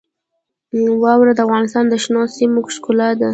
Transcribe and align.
واوره 1.03 1.33
د 1.35 1.39
افغانستان 1.45 1.85
د 1.89 1.93
شنو 2.03 2.21
سیمو 2.35 2.59
ښکلا 2.75 3.09
ده. 3.19 3.29